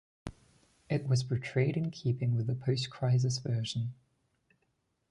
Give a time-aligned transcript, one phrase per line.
[0.89, 3.93] It was portrayed in keeping with the post-Crisis version.